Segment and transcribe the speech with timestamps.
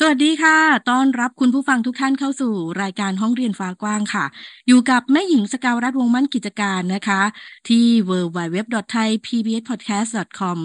[0.00, 0.56] สวัสดีค่ะ
[0.90, 4.24] ต้อนรับคุณผู้ฟังทุกท่านเข้าสู่รายการห้องเรียนฟ้ากว้างค่ะ
[4.66, 7.22] อยู่กับแม่หญิงสกาวรัฐวงมั่นกิจการนะคะ
[7.68, 10.58] ที่ www.thaipbspodcast.com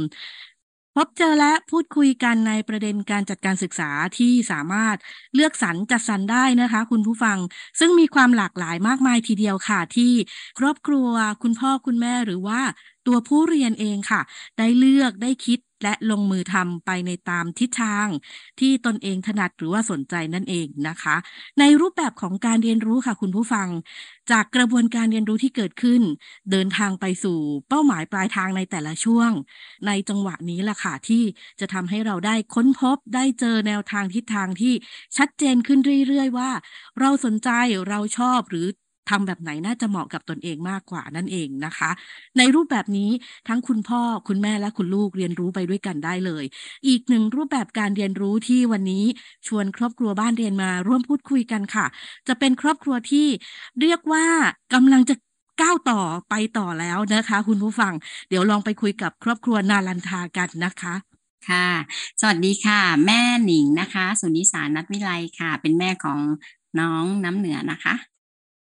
[0.96, 4.98] พบเจอและพูดคุยกันในประเด็นการจัดการศึกษาที่สามารถ
[5.36, 7.38] เลือกสรรจัดสรรได้นะคะ คุณผู้ฟัง
[7.80, 10.12] ซึ่งมีความหลากหลายมากมายทีเดียวค่ะ ที่
[10.60, 11.10] ครอบครัว
[11.44, 12.62] คุณพ่อคุณแม่หรือว่า
[13.08, 14.22] ตัวผู้เรียนเองค่ะ
[14.58, 18.08] ได้เลือกได้คิด และลงมือทำไปในตามทิศทาง
[18.60, 21.16] ที่ตนเองถนัดหรือว่าสนใจนั่นเองนะคะ
[21.60, 23.68] ในรูปแบบของการเรียนรู้ค่ะคุณผู้ฟัง
[24.32, 26.02] จากกระบวนการเรียนรู้ที่เกิดขึ้น
[26.52, 27.38] เดินทางไปสู่
[27.70, 29.32] เป้าหมายปลายทางในแต่ละช่วง
[29.88, 31.24] ในจังหวะนี้แหละค่ะที่
[31.60, 34.74] จะทำให้เราได้ค้นพบได้เจอแนวทางทิศทางที่
[35.18, 36.52] ชัดเจนขึ้นเรื่อยๆ ว่า
[37.00, 37.50] เราสนใจ
[37.90, 38.68] เราชอบหรือ
[39.10, 41.92] ทำแบบไหนน่าจะเหมาะกับตนเองมากกว่านั่นเองนะคะ
[42.38, 43.10] ในรูปแบบนี้
[43.48, 46.44] ทั้งคุณพ่อคุณแม่และคุณลูกเรียนรู้ไปด้วยกันได้เลย
[46.88, 49.06] อีกหนึ่งรูปแบบการเรียนรู้ที่วันนี้
[49.48, 51.86] ชวนครอบครัวบ้านเรียนมาร่วมพูดคุยกันค่ะ
[52.28, 53.28] จะเป็นครอบครัวที่
[53.82, 54.26] เรียกว่า
[54.74, 55.16] กำลังจะ
[55.62, 57.94] ก้าวต่อไปต่อแล้วนะคะ คุณผู้ฟัง
[58.30, 60.96] เดี๋ยวลองไปคุยกับครอบครัวนาลันทากันนะคะ
[61.50, 61.68] ค่ะ
[62.20, 66.20] สวัสดีค่ะ แม่หนิงนะคะ สุนิสานัทวิไลค่ะ เป็นแม่ของ
[66.80, 67.94] น้องน้ำเหนือนะคะ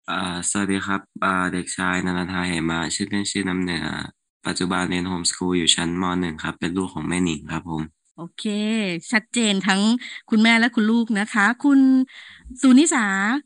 [0.09, 0.15] อ่า
[0.49, 3.85] สวัสดีครับอ่าเด็กชายนันทาเหมา ชื่อเล่นชื่อน้ำเหนือ
[4.45, 7.83] ปัจจุบันเรียน homeschool อยู่ชั้นมหนึ่งครับ เป็นลูกของแม่หนิงครับผม
[8.15, 8.41] โอเค
[9.11, 9.81] ชัดเจนทั้ง
[10.29, 11.79] คุณแม่และคุณลูกนะคะ คุณ
[12.61, 12.99] สุนิสา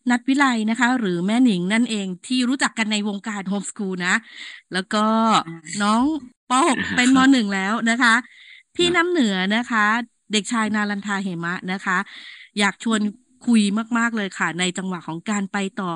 [0.10, 4.16] นัทวิไลนะคะ หรือแม่หนิงนั่นเองที่รู้จักกันในวงการ homeschool นะ
[4.74, 5.06] แล้วก็
[5.82, 6.04] น้อง
[6.50, 8.14] ป .6 เป็นมหนึ่งแล้วนะคะ
[8.76, 9.86] พี่น้ำเหนือนะคะ
[10.32, 11.98] เด็กชายนาลันทาเหมะนะคะ
[12.60, 13.02] อยากชวน
[13.42, 13.62] คุย
[13.98, 15.94] มาก ๆ เลยค่ะ ในจังหวะของการไปต่อ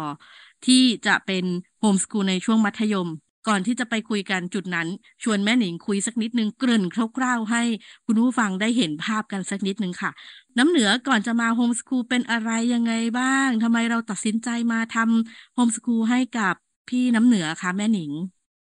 [0.66, 1.46] ที่จะเป็น
[1.80, 3.10] โฮมสกูลในช่วงมัธยม
[3.48, 4.88] ก่อนที่จะไปคุยกันจุดนั้น
[5.24, 6.84] ชวนแม่หนิงคุยสักนิดนึงเกริ่น
[7.18, 7.64] คร่าวๆ ให้
[8.06, 10.12] คุณผู้ฟังได้เห็นภาพกันสักนิดนึงค่ะ
[10.58, 16.56] น้ำเหนือก่อนจะมาโฮมสกูลเป็นอะไรยังไงบ้างทำไมเราตัดสินใจมาทำโฮมสกูลให้กับ
[16.90, 18.12] พี่น้ำเหนือคะแม่หนิง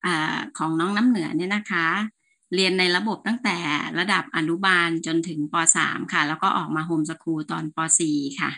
[0.06, 0.18] อ่า
[0.58, 1.88] ของน้องน้ำเหนือเนี่ยนะคะ
[2.54, 3.58] เรียนในระบบตั้งแต่
[4.00, 8.52] ระดับอนุบาลจนถึงป .3 ค่ะ แล้วก็ออกมาโฮมสกูลตอนป .4 ค่ะ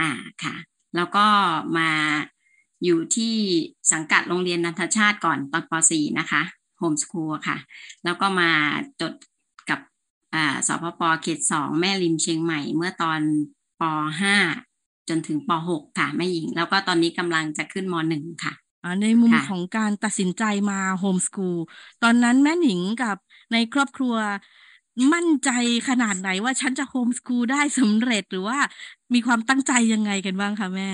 [0.00, 0.10] อ่า
[0.42, 0.54] ค่ะ
[0.96, 1.26] แล้วก็
[1.78, 1.90] มา
[2.84, 3.34] อยู่ที่
[3.92, 6.42] สังกัดโรงเรียนนันทชาติก่อนตอนป .4 นะคะ
[6.78, 7.56] homeschool ค่ะ
[8.04, 8.50] แล้วก็มา
[9.00, 9.12] จด
[9.70, 9.80] กับ
[10.66, 13.20] สพปเขตสองแม่ริมเชียงใหม่เมื่อตอน
[13.80, 13.82] ป
[14.20, 18.52] .5 จนถึงป .6 ค่ะแม่หญิง แล้วก็ตอนนี้กำลังจะขึ้นม .1 ค่ะ
[19.02, 21.58] ในมุมของการตัดสินใจมา homeschool
[22.02, 23.16] ตอนนั้นแม่หนิงกับ
[23.52, 24.16] ในครอบครัว
[25.12, 25.50] มั่นใจ
[25.88, 28.58] ขนาดไหนว่าฉันจะโฮมสคูลได้สำเร็จหรือว่า
[29.14, 30.90] มีความตั้งใจยังไงกันบ้างคะแม่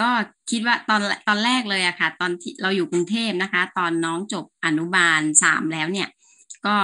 [0.00, 0.08] ก็
[0.50, 6.08] คิดว่าตอนตอนแรกเลยอะค่ะ ตอนที่เราอยู่กรุงเทพนะคะ ตอนน้องจบอนุบาลสามแล้วเนี่ย
[6.66, 6.76] ก็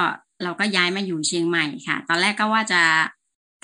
[0.42, 2.82] เราก็ย้ายมาอยู่เชียงใหม่ค่ะ ตอนแรกก็ว่าจะ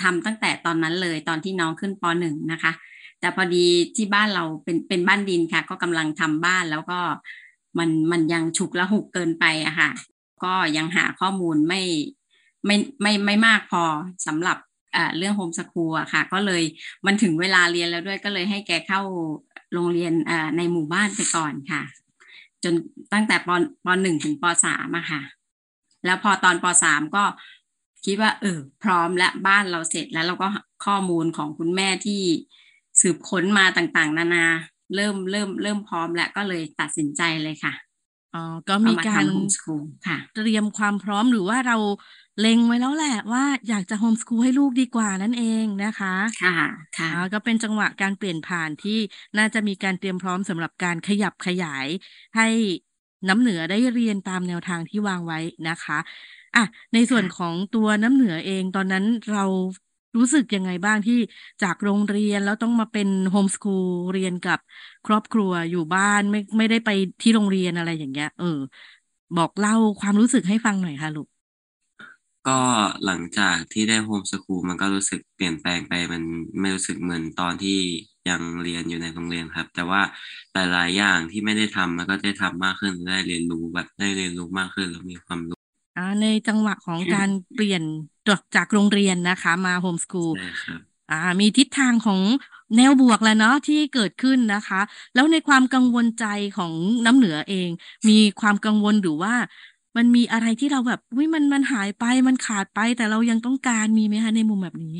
[0.03, 2.72] ทำตั้งแต่ตอนนั้นเลยตอนที่น้องขึ้นปหนึ่งนะคะ
[3.21, 3.66] แต่พอดี
[3.97, 6.99] ที่บ้านเราเป็นเป็นบ้านดินค่ะ ก็กำลังทำบ้านแล้วก็
[7.78, 9.91] มันมันยังฉุกละหุกเกินไปอะค่ะ
[10.44, 11.83] ก็ยังหาข้อมูลไม่
[12.66, 13.83] ไม่ไม่ไม่มากพอ
[14.27, 14.56] สำหรับ
[15.19, 16.62] เรื่องโฮมสคูลอะค่ะ ก็เลย
[17.06, 19.01] มันถึงเวลาเรียนแล้วด้วยก็เลยให้แกเข้า
[19.75, 20.12] โรงเรียน
[20.56, 21.83] ในหมู่บ้านไปก่อนค่ะ
[22.65, 22.75] จน
[23.12, 23.49] ตั้งแต่ป
[23.84, 25.23] ปหนึ่งถึงปสามอะค่ะ
[26.05, 27.25] แล้วพอตอนปสามก็
[28.05, 30.49] คิดว่า เออ พร้อมและบ้านเราเสร็จแล้วเราก็
[30.84, 32.21] ข้อมูลของคุณแม่ที่
[33.01, 34.47] สืบค้นมาต่างๆ นานา
[34.95, 37.72] เริ่มเริ่มเริ่มพร้อมแล้วก็เลยตัดสินใจเลยค่ะ
[38.34, 39.25] อ๋อก็มีการ
[40.34, 41.77] เตรียมความพร้อมหรือว่าเรา
[42.39, 46.57] เล็งไว้แล้วแหละว่าอยากจะโฮมสคูลให้ลูกดีกว่านั่นเองนะคะ ค่ะ
[46.99, 48.99] ค่ะ ก็เป็นจังหวะการเปลี่ยนผ่านที่
[49.39, 51.87] น่าจะมีการเตรียมพร้อมสำหรับการขยับขยาย
[52.37, 52.49] ให้
[53.28, 55.39] น้ำเหนือได้เรียนตามแนวทางที่วางไว้
[55.69, 55.99] นะคะ
[56.57, 56.65] อะ
[56.95, 59.45] ในส่วนของตัวน้ำเหนือเองตอนนั้นเรา
[60.16, 61.19] รู้สึกยังไงบ้างที่
[61.63, 64.59] จากโรงเรียนแล้วต้องมาเป็นโฮมสคูลเรียนกับ
[65.07, 66.91] ครอบครัวอยู่บ้านไม่ไม่ได้ไป
[67.21, 68.47] ที่โรงเรียนอะไรอย่างเงี้ย เออ
[69.37, 71.28] บอกเล่าความรู้สึกให้ฟังหน่อยค่ะลูก
[72.51, 72.59] ก็
[73.07, 76.23] หลังจากที่ได้โฮมสคูลมันก็รู้สึกเปลี่ยนแปลงไปมัน
[76.61, 77.79] ไม่รู้สึกเหมือนตอนที่
[78.29, 80.03] ยังเรียนอยู่ในโรงเรียนครับ แต่ว่า
[80.55, 85.59] หลาย ๆ อย่างที่ไม่ได้ทำมันก็ได้ทำมากขึ้นได้เรียนรู้แบบได้เรียนรู้มากขึ้นแล้วมีความรู้
[85.97, 87.83] อ่าในจังหวะของการเปลี่ยน
[88.27, 90.31] จากจากโรงเรียนนะคะ มาโฮมสคูล
[91.11, 92.21] อ่ามีทิศทางของ
[92.77, 94.81] แนวบวกแล้วเนาะที่เกิดขึ้นนะคะ
[95.15, 96.27] แล้วในความกังวลใจ
[96.59, 96.73] ของ
[97.07, 97.71] น้ำเหนือเอง
[98.09, 99.35] มีความกังวลหรือว่า
[99.97, 104.97] มันมีอะไรที่เราแบบอุ้ยมันมันหายไปมันขาดไป แต่เรายังต้องการมีไหมคะในมุมแบบนี้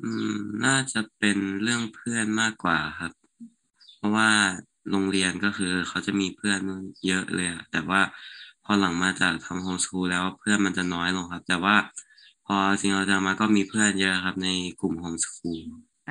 [0.00, 0.28] อืม
[0.64, 3.12] น่าจะเป็นเรื่องเพื่อนมากกว่าครับ
[3.96, 4.30] เพราะว่า
[4.90, 6.60] โรงเรียนก็คือเขาจะมีเพื่อน
[7.06, 8.00] เยอะเลยแต่ว่า
[8.62, 11.76] พอหลังมาจากทำโฮมสคูลแล้วเพื่อนมันจะน้อยลงครับ แต่ว่า
[12.44, 14.48] พอจริงเราจะมาก็มีเพื่อนเยอะครับใน
[14.80, 15.60] กลุ่มโฮมสคูล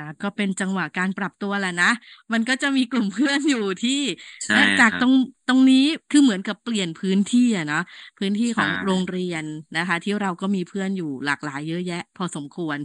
[0.02, 1.92] อ่าก็เป็นจังหวะการปรับตัวแหละนะ
[2.34, 4.02] มันก็จะมีกลุ่มเพื่อนอยู่ที่
[4.46, 5.14] ใช่เอ่อจากครับตรง
[5.48, 7.84] ตรงนี้คือเหมือนกับเปลี่ยนพื้นที่อะเนาะ
[8.18, 9.44] พื้นที่ของใช่โรงเรียน
[9.78, 12.78] นะคะ ที่เราก็มีเพื่อนอยู่หลากหลายเยอะแยะ พอสมควร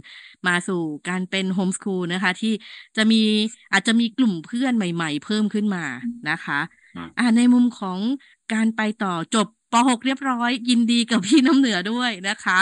[0.47, 2.53] มาสู่การเป็นโฮมสคูลนะคะ ที่
[2.97, 3.21] จะมี
[3.71, 5.85] อาจจะมีกลุ่มเพื่อนใหม่ ๆ เพิ่มขึ้นมา
[6.29, 6.59] นะคะ
[6.95, 7.99] ครับอ่าในมุมของ
[8.53, 12.59] การไปต่อจบป .6 เรียบร้อย ยินดีกับพี่น้ำเหนือด้วยนะคะ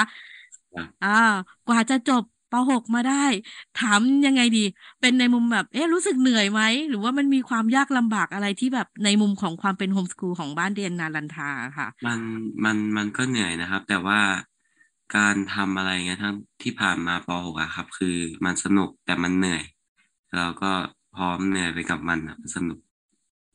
[0.74, 1.08] ครับอ่า
[1.68, 2.24] กว่าจะจบ
[2.58, 3.26] ป .6 มาได้
[3.76, 4.66] ถามยังไงดี
[5.02, 12.20] เป็นในมุมแบบ เอ๊ะรู้สึกเหนื่อยไหม หรือว่ามันมีความยากลำบากอะไรที่แบบในมุมของความเป็นโฮมสคูลของบ้านเรียนนารันทาค่ะ มัน
[12.66, 14.20] มันมันก็เหนื่อยนะครับ แต่ว่า
[15.16, 19.64] การทำอะไรเงี้ยทั้งที่ผ่านมาป .6 อะครับ คือมันสนุกแต่มันเหนื่อย
[20.36, 20.72] เราก็
[21.16, 22.80] พร้อมเหนื่อยไปกับมันอะมันสนุก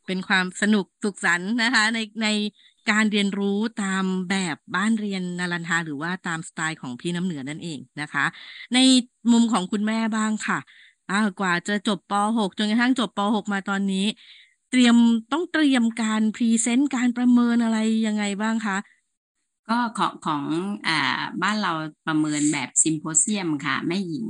[0.07, 2.29] เป็นความสนุกสุขสันต์นะคะ ในใน
[2.91, 8.25] การเรียนรู้ตามแบบบ้านเรียนนาลันทาหรือว่าตามสไตล์ของพี่น้ำเหนือนั่นเองนะคะ
[8.75, 8.79] ใน
[9.33, 10.59] มุมของคุณแม่บ้างค่ะ
[11.11, 14.07] อ่ากว่าจะจบป .6 จนกระทั่งจบป .6 มาตอนนี้
[14.71, 14.97] เตรียม
[15.33, 18.77] ต้องเตรียมการ present การประเมินอะไรยังไงบ้างคะ
[19.69, 20.45] ก็ของของ
[20.87, 20.93] อ่า
[21.43, 21.73] บ้านเรา
[22.07, 24.27] ประเมินแบบ symposium ค่ะแม่หญิง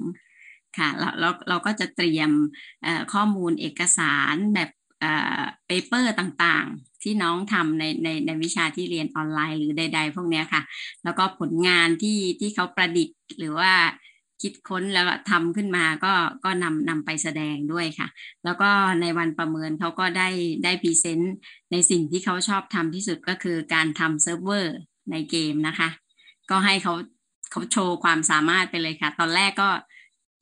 [0.78, 2.30] ค่ะแล้วเราเราก็จะเตรียม
[3.12, 4.68] ข้อมูลเอกสารแบบ
[5.00, 10.62] เอ่อ paper ต่างๆ ที่น้องทำในในในวิชาที่เรียนออนไลน์หรือใด ๆ พวกนี้ค่ะ
[11.04, 13.72] แล้วก็ผลงานที่ที่เขาประดิษฐ์หรือว่า
[14.42, 16.12] คิดค้นแล้วทำขึ้นมาก็
[16.44, 18.08] ก็นำนำไปแสดงด้วยค่ะ
[18.44, 18.70] แล้วก็
[19.00, 20.28] ในวันประเมินเขาก็ได้
[20.64, 21.34] ได้ present
[21.72, 24.74] ในสิ่งที่เขาชอบทำที่สุดก็คือการทำเซิร์ฟเวอร์
[25.10, 25.88] ในเกมนะคะ
[26.50, 26.94] ก็ให้เขา
[27.50, 29.70] เขาโชว์ความสามารถไปเลยค่ะ ตอนแรกก็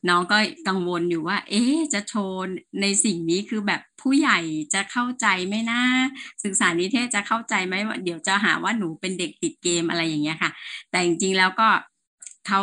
[0.09, 1.62] น้องก็กังวลอยู่ว่า เอ๊
[1.95, 2.43] จะโชว์
[2.81, 4.39] ในสิ่งนี้คือแบบผู้ใหญ่
[4.75, 5.81] จะเข้าใจไหมนะ
[6.45, 10.50] ศึกษานิเทศก์จะเข้าใจไหมว่าเดี๋ยวจะหาว่าหนูเป็นเด็กติดเกมอะไรอย่างเงี้ยค่ะ
[10.91, 11.69] แต่จริงๆแล้วก็
[12.47, 12.62] เขา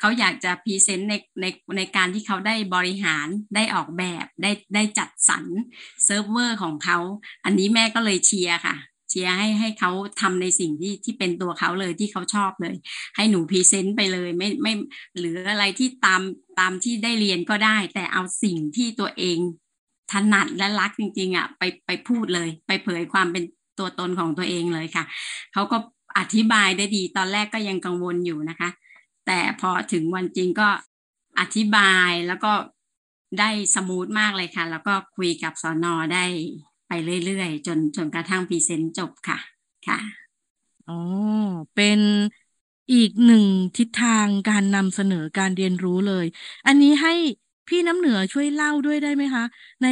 [0.00, 5.44] เขาอยากจะ present ในในในการที่เขาได้บริหารได้ออกแบบได้ได้จัดสรร
[6.04, 6.98] เซิร์ฟเวอร์ของเขา
[7.44, 8.74] อันนี้แม่ก็เลยเชียร์ค่ะ
[9.14, 9.90] เชียร์ให้ให้เขา
[10.20, 12.74] ทำในสิ่งที่ที่เป็นตัวเขาเลยที่เขาชอบเลย
[13.16, 14.72] ให้หนู present ไปเลยไม่ไม่
[15.18, 16.22] หรืออะไรที่ตาม
[16.60, 19.38] ตามที่ได้เรียนก็ได้ แต่เอาสิ่งที่ตัวเอง
[20.12, 23.44] ถนัดและรักจริงๆอะไปไปพูดเลย ไปเผยความเป็น
[23.78, 25.04] ตัวตนของตัวเองเลยค่ะ
[25.52, 25.76] เขาก็
[26.18, 28.70] อธิบายได้ดีตอนแรกก็ยังกังวลอยู่นะคะ
[29.26, 30.68] แต่พอถึงวันจริงก็
[31.40, 32.52] อธิบายแล้วก็
[33.40, 36.24] ได้ smooth มากเลยค่ะ แล้วก็คุยกับสอนอได้
[36.88, 36.92] ไป
[37.24, 39.38] เรื่อยๆ จนจนกระทั่ง present จบค่ะ
[39.86, 39.98] ค่ะ
[40.86, 40.92] อ๋อ
[41.74, 42.00] เป็น
[42.92, 43.44] อีกหนึ่ง
[43.76, 46.24] ทิศทางการนำเสนอการเรียนรู้เลย
[46.66, 47.10] อันนี้ให้
[47.68, 49.44] พี่น้ำเหนือช่วยเล่าด้วยได้ไหมคะ
[49.82, 49.86] ใน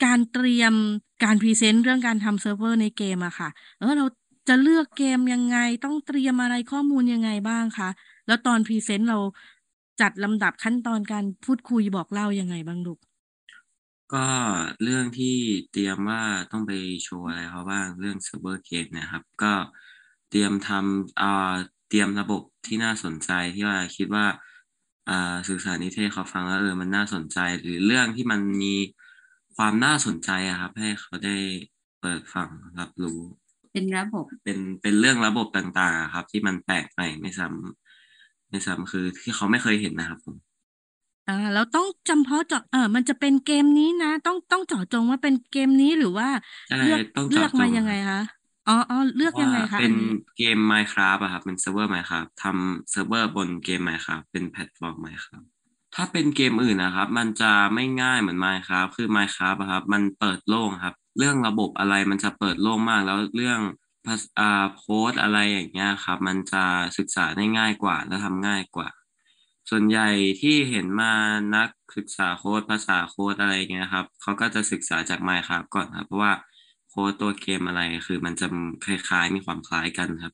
[0.00, 0.74] การเตรียม
[1.22, 3.48] การ present เรื่องการทำเซิร์ฟเวอร์ในเกมอะค่ะ
[3.78, 4.06] เออเรา
[4.48, 7.88] จะเลือกเกมยังไงต้องเตรียมอะไรข้อมูลยังไงบ้างคะ
[8.26, 9.18] แล้วตอน present เรา
[10.00, 12.98] จัดลำดับขั้นตอนการพูดคุยบอกเล่ายังไงบ้างลูก
[14.14, 14.26] ก็
[14.82, 15.36] เรื่องที่
[15.72, 19.52] เตรียมว่าต้องไปโชว์อะไรเขาบ้างเรื่องเซิร์ฟเวอร์เกมนะครับ ก็
[20.30, 21.54] เตรียมทำอ่า
[21.88, 24.26] เตรียมระบบที่น่าสนใจที่ว่าคิดว่า
[25.08, 28.74] อ่าศึกษานิเทศก์เขาฟังแล้วเออมันน่าสนใจ หรือเรื่องที่มันมี
[29.56, 31.36] ความน่าสนใจอะครับ ให้เขาได้
[32.00, 33.20] เปิดฟังรับรู้
[33.72, 40.36] เป็นระบบ เป็นเป็นเรื่องระบบต่างๆอะครับ ที่มันแปลกใหม่ไม่ซ้ำไม่ซ้ำคือที่เขาไม่เคยเห็นนะครับผม
[41.26, 46.28] อ่าแล้วต้องจำเพาะเจาะเออมันจะเป็นเกมนี้นะ ต้องต้องเจาะจงว่าเป็นเกมนี้หรือว่า
[46.68, 48.16] ใช่เลือกต้องเลืเจาะอกจมางยังไงครับคะ
[48.66, 55.46] อ๋ออ๋อเลือกยังไงว่าคะเป็อันนนี้ เกม Minecraft อะครับเป็นเซิร์ฟเวอร์ Minecraft ทำเซิร์ฟเวอร์บนเกม Minecraft เป็นแพลตฟอร์ม Minecraft
[55.94, 63.60] ถ้าเป็นเกมอื่นนะครับ มันจะไม่ง่ายเหมือน Minecraft คือ Minecraft อะครับ มันเปิดโล่งครับ เรื่องระบบอะไรมันจะเปิดโล่งมากแล้วเรื่อง
[64.06, 66.64] ภาษอ่าโค้ดอะไรอย่างเงี้ยครับ มันจะ
[66.98, 68.88] ศึกษาได้ง่ายกว่าและทำง่ายกว่า
[69.70, 70.08] ส่วนใหญ่
[70.40, 71.12] ที่เห็นมา
[71.54, 76.32] นักศึกษาโค้ดภาษาโค้ดอะไรเงี้ยครับเขาก็จะศึกษาจาก Minecraft ก่อนครับ เพราะว่า
[76.88, 78.46] โค้ดตัวเกมอะไรคือมันจะ
[78.84, 80.32] คล้ายๆ มีความคล้ายกันครับ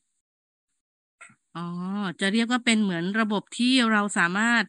[1.53, 1.61] อ๋อ
[2.19, 4.63] จะเรียกว่าเป็นเหมือนระบบที่เราสามารถ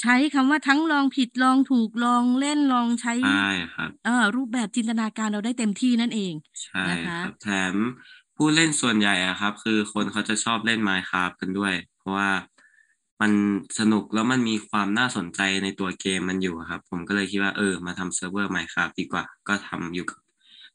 [0.00, 3.28] ใช้คำว่าทั้งลองผิดลองถูกลองเล่นลองใช้ใช่
[3.72, 7.74] ครับเอ่อรูปแบบจินตนาการเราได้เต็มที่นั่นเอง ใช่นะคะครับแถม
[8.36, 12.30] ผู้เล่นส่วนใหญ่อะครับ คือคนเขาจะชอบเล่น Minecraft กันด้วย เพราะว่า
[13.20, 13.32] มัน
[13.78, 20.18] สนุกแล้วมันมีความน่าสนใจในตัวเกมมันอยู่อะครับ ผมก็เลยคิดว่าเออมาทำเซิร์ฟเวอร์ Minecraft ดีกว่า ก็ทำอยู่กับ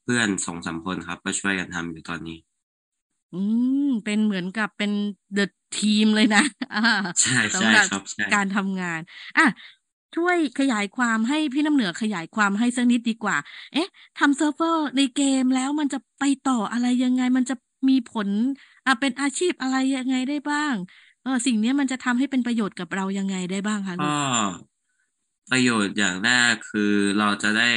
[0.03, 2.37] เพื่อนสองสามคนครับ ก็ช่วยกันทำอยู่ตอนนี้
[3.31, 3.35] อื
[3.69, 3.71] ม
[4.03, 4.91] เป็นเหมือนกับเป็น
[5.33, 6.39] the team เลยนะ
[6.71, 6.79] อ่า
[7.21, 8.99] ใช่ใช่สำหรับครับใช่การทำงาน
[9.35, 9.41] อะ
[10.13, 13.37] ช่วยขยายความให้พี่น้ำเหนือขยายความให้สักนิดดีกว่า
[13.71, 17.55] เอ๊ะทำเซิร์ฟเวอร์ในเกมแล้วมันจะไปต่ออะไรยังไง มันจะ
[17.89, 18.29] มีผล
[18.85, 20.75] อะเป็นอาชีพอะไรยังไงได้บ้าง
[21.25, 24.15] เออสิ่งเนี้ยมันจะทำให้เป็นประโยชน์กับเรายังไงได้บ้างคะลูก็ก
[25.51, 27.69] ประโยชน์อย่างแรกคือเราจะได้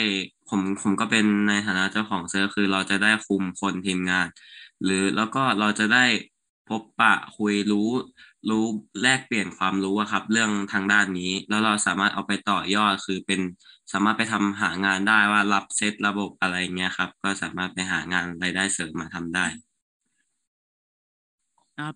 [0.49, 4.29] ผมผมก็เป็นในฐานะเจ้าของเซิร์ฟคือเราจะได้คุมคนทีมงาน
[4.85, 6.05] หรือแล้วก็เราจะได้
[6.69, 7.89] พบปะคุยรู้
[8.51, 8.65] รู้
[9.03, 13.41] แลกเปลี่ยนความรู้อะครับ เรื่องทางด้านนี้ แล้วเราสามารถเอาไปต่อยอดคือเป็น
[13.93, 19.47] สามารถไปทำหางานได้ว่ารับเซตระบบอะไรเงี้ยครับ ก็สามารถไปหางานรายได้เสริมมาทำได้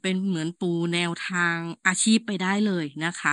[0.03, 3.33] เป็นเหมือนปูแนวทางอาชีพไปได้เลยนะคะ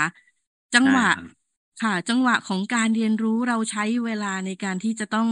[0.73, 1.39] จังหวะใช่ครับ
[1.81, 5.29] ค่ะ จังหวะของการเรียนรู้เราใช้เวลาในการที่จะต้อง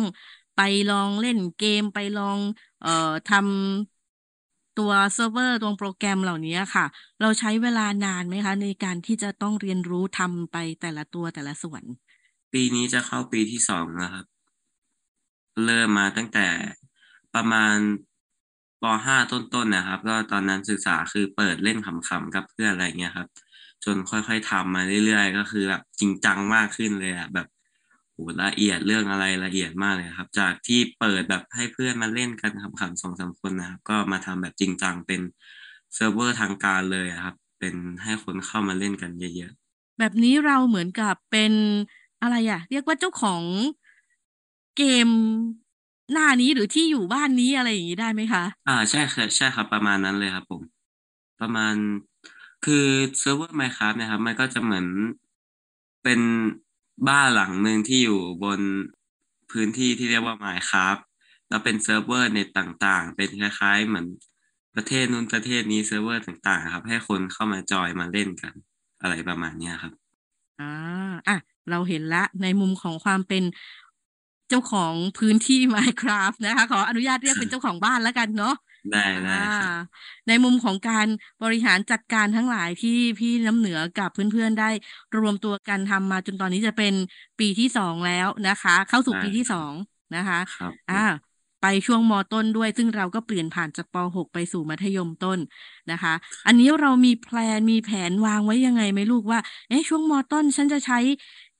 [0.55, 0.59] ไป
[0.89, 2.39] ลองเล่นเกมไปลอง
[2.79, 2.89] เอ่อ
[3.25, 6.85] ทำตัวเซิร์ฟเวอร์ตัวโปรแกรมเหล่านี้ค่ะ
[7.21, 11.83] เราใช้เวลานานไหมคะ ในการที่จะต้องเรียนรู้ทำไปแต่ละตัวแต่ละส่วน
[12.51, 14.25] ปีนี้จะเข้าปีที่สองแล้วครับ
[15.63, 16.47] เริ่มมาตั้งแต่
[17.33, 17.75] ประมาณ
[18.81, 23.27] ปห้าต้นๆนะครับ ก็ตอนนั้นศึกษาคือเปิดเล่นขำๆกับเพื่อนอะไรเงี้ยครับ
[23.85, 27.47] จนค่อยๆทำมาเรื่อยๆ ก็คือแบบจริงจังมากขึ้นเลยอะแบบ
[28.13, 35.21] โหละเอียดเรื่องอะไรละเอียดมากเลยครับ จากที่เปิดแบบให้เพื่อนมาเล่นกันขำๆสองสามคนนะครับ ก็มาทำแบบจริงจังเป็น
[35.93, 41.53] เซิร์ฟเวอร์ทางการเลยอะครับ เป็นให้คนเข้ามาเล่นกันเยอะๆ แบบนี้เราเหมือนกับเป็น
[42.21, 43.43] อะไรอะเรียกว่าเจ้าของ
[44.77, 45.09] เกม
[46.11, 50.61] หน้านี้หรือที่อยู่บ้านนี้อะไรอย่างนี้ได้ไหมคะ อ่าใช่ครับใช่ครับ ประมาณนั้นเลยครับผม
[51.39, 51.75] ประมาณ
[52.65, 52.85] คือ
[53.19, 54.87] เซิร์ฟเวอร์ Minecraft นะครับ มันก็จะเหมือน
[56.03, 56.21] เป็น
[57.07, 58.61] บ้านหลังหนึ่งที่อยู่บน
[59.51, 61.01] พื้นที่ที่เรียกว่า Minecraft
[61.49, 64.07] แล้วเป็นเซิร์ฟเวอร์เน็ตต่างๆ เป็นคล้ายๆ เหมือน
[64.75, 68.53] ประเทศนู้นประเทศนี้เซิร์ฟเวอร์ต่างๆ ครับ ให้คนเข้ามาจอยมาเล่นกัน
[69.01, 69.93] อะไรประมาณเนี้ยครับ
[70.59, 70.65] อ่า
[71.27, 71.37] อะ
[71.69, 73.43] เราเห็นละในมุมของความเป็น
[74.49, 78.53] เจ้าของพื้นที่ Minecraft นะคะ ขออนุญาตเรียกเป็นเจ้าของบ้านแล้วกันเนาะ
[78.91, 79.69] ได้ได้อ่าครับ
[80.27, 81.07] ในมุมของการ
[81.43, 84.69] บริหารจัดการทั้งหลายที่พี่น้ำเหนือกับเพื่อนๆได้
[85.19, 86.93] รวมตัวกันทำมาจนตอนนี้จะเป็น
[87.39, 89.73] ปีที่สองแล้วนะคะ เข้าสู่ได้ปีที่ครับสอง
[90.15, 91.03] นะคะ ครับผมอ่า
[91.61, 95.39] ไปช่วงมต้นด้วย ซึ่งเราก็เปลี่ยนผ่านจากป .6 ไปสู่มัธยมต้น
[95.91, 96.13] นะคะ
[96.47, 100.99] อันนี้เรามีแพลนมีแผนวางไว้ยังไงไหมลูกว่า เอ๊ะช่วงมต้นฉันจะใช้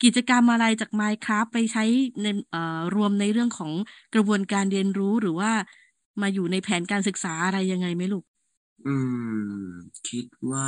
[0.04, 1.84] กิจกรรมอะไรจาก Minecraft ไปใช้
[2.22, 3.72] ในเอ่อรวมในเรื่องของ
[4.16, 5.52] กระบวนการเรียนรู้หรือว่า
[6.22, 8.24] มาอยู่ในแผนการศึกษาอะไรยังไงไหมลูก
[8.86, 8.94] อื
[9.62, 9.74] ม
[10.08, 10.64] คิดว่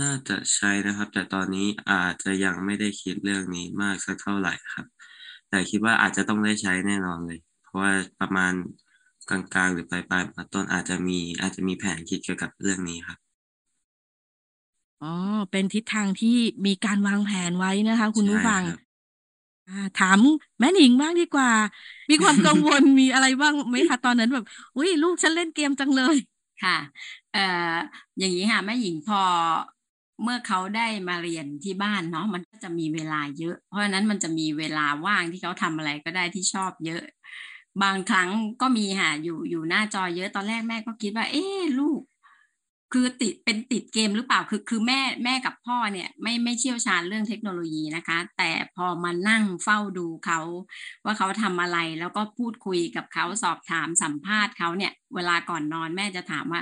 [0.00, 4.86] น่าจะใช้นะครับ แต่ตอนนี้อาจจะยังไม่ได้คิดเรื่องนี้มากสักเท่าไหร่ครับ
[5.48, 7.40] แต่คิดว่าอาจจะต้องได้ใช้แน่นอนเลย
[7.82, 7.90] ว่า
[8.20, 8.52] ประมาณ
[9.28, 13.18] กลางๆ หรือปลายๆมาต้นอาจจะมีอาจจะมีแผนคิดเกี่ยวกับเรื่องนี้ครับ
[15.00, 15.06] อ๋อ
[15.50, 16.28] เป็นทิศทางที่
[16.66, 18.78] มีการวางแผนไว้นะคะ คุณผู้ใช่ฟังครับ
[19.66, 20.20] อ่าถาม
[20.60, 21.50] แม่หนิงบ้างดีกว่า
[22.10, 24.44] มีความกังวลมีอะไรบ้างไหมคะตอนนั้นแบบ
[24.76, 26.16] อุ้ยลูกฉันเล่นเกมจังเลย
[26.62, 26.72] ค่ะ
[27.30, 27.40] เอ่อ
[28.18, 29.18] อย่างนี้ค่ะแม่หญิงพอ
[30.22, 37.02] เมื่อเขาได้มาเรียนที่บ้านเนาะมันก็จะมีเวลาเยอะ เพราะฉะนั้นมันจะมีเวลาว่างที่เขาทำอะไรก็ได้ที่ชอบเยอะ
[37.82, 41.44] บางครั้งก็มีค่ะอยู่อยู่หน้าจอเยอะตอนแรกแม่ก็คิดว่า เอ๊
[41.78, 42.00] ลูก
[42.92, 50.40] คือติดเป็นติดเกมหรือเปล่าคือคือแม่แม่กับพ่อเนี่ย ไม่ไม่เชี่ยวชาญเรื่องเทคโนโลยีนะคะ แต่พอมานั่งเฝ้าดูเขา
[51.04, 56.60] ว่าเขาทำอะไรแล้วก็พูดคุยกับเขาสอบถามสัมภาษณ์เขาเนี่ย เวลาก่อนนอนแม่จะถามว่า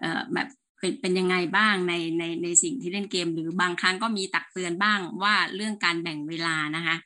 [0.00, 0.48] เออแบบ
[0.80, 6.96] เป็นเป็นยังไงบ้างในในในสิ่งที่เล่นเกม หรือบางครั้งก็มีตักเตือนบ้างว่าเรื่องการแบ่งเวลานะคะ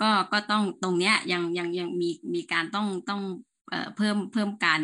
[0.00, 3.22] ก็ก็ต้องตรงเนี้ยยังยังยังมีมีการต้องต้อง
[3.70, 4.80] เอ่อเพิ่มเพิ่มการ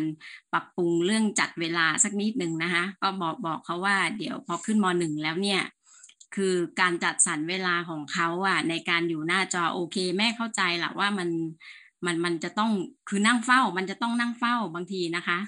[0.53, 5.61] ปรับปรุงเรื่องจัดเวลาสักนิดหนึ่งนะคะก็บอกบอกเขาว่าเดี๋ยวพอขึ้นมหนึ่งแล้วเนี่ย
[6.35, 11.29] คือการจัดสรรเวลาของเขาอะในการอยู่หน้าจอโอเค แม่เข้าใจแหละว่ามัน
[12.05, 12.71] มันมันจะต้อง
[13.09, 15.39] คือนั่งเฝ้า มันจะต้องนั่งเฝ้าบางทีนะคะ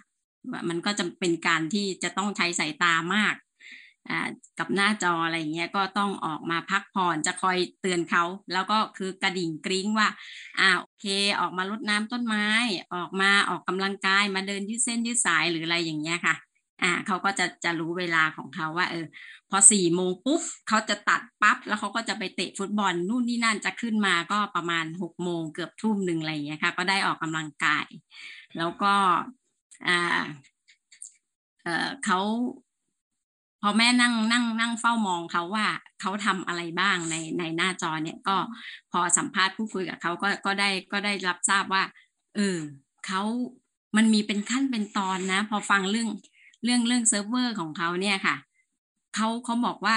[0.69, 3.35] มันก็จะเป็นการที่จะต้องใช้สายตามาก
[4.59, 8.23] กับหน้าจออะไรเงี้ยก็ต้องออกมาพักผ่อนจะคอยเตือนเขา
[8.53, 10.09] แล้วก็คือกระดิ่งกริ้งว่า
[10.59, 11.05] อ่าโอเค
[11.39, 12.45] ออกมารดน้ำต้นไม้
[12.93, 16.35] ออกมาออกกำลังกายมาเดินยืดเส้นยืดสายหรืออะไรอย่างเงี้ยค่ะ
[16.83, 19.05] อ่าเขาก็จะจะรู้เวลาของเขาว่า เออ
[19.49, 27.87] พอสี่โมงปุ๊บเขาจะตัดปั๊บแล้วเขาก็จะไปเตะฟุตบอลนู่นนี่นั่นจะขึ้นมาก็ประมาณหกโมงเกือบทุ่มหนึ่งอะไรอย่างเงี้ยค่ะ ก็ได้ออกกำลังกาย
[28.57, 28.93] แล้วก็
[29.87, 30.21] อ่า
[31.63, 32.19] เออเขา
[33.61, 35.65] พอแม่นั่งนั่งนั่งเฝ้ามองเขาว่า
[36.01, 38.37] เขาทำอะไรบ้างในในหน้าจอเนี่ยก็
[38.91, 41.83] พอสัมภาษณ์พูดคุยกับเขาก็ก็ได้ก็ได้รับทราบว่า
[42.35, 42.57] เออ
[43.05, 43.21] เขา
[43.97, 46.09] มันมีเป็นขั้นเป็นตอนนะ พอฟังเรื่อง
[46.63, 48.35] เรื่องเรื่องเซิร์ฟเวอร์ของเขาเนี่ยค่ะ
[49.15, 49.95] เขาเขาบอกว่า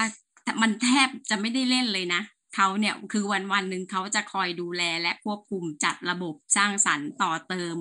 [0.61, 2.21] มันแทบจะไม่ได้เล่นเลยนะ
[2.55, 7.75] เขาเนี่ยคือวันวันหนึ่งเขาจะคอยดูแลและควบคุมจัดระบบสร้างสรรค์ต่อเติม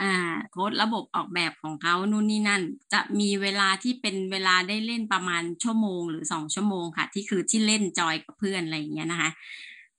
[0.00, 0.12] อ่า
[0.50, 9.30] โค้ดระบบออกแบบของเขานู่นนี่นั่น จะมีเวลาที่เป็นเวลาได้เล่นประมาณชั่วโมงหรือสองชั่วโมงค่ะ ที่คือที่เล่นจอยกับเพื่อนอะไรอย่างเงี้ยนะคะ